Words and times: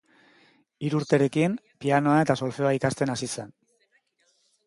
Hiru 0.87 0.97
urterekin 1.01 1.57
pianoa 1.85 2.17
eta 2.23 2.35
solfeoa 2.41 2.73
ikasten 2.79 3.13
hasi 3.17 3.29
zen. 3.35 3.53